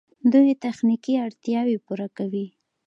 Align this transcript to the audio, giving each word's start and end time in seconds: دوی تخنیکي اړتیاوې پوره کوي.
دوی 0.33 0.51
تخنیکي 0.63 1.13
اړتیاوې 1.25 1.77
پوره 1.85 2.07
کوي. 2.17 2.45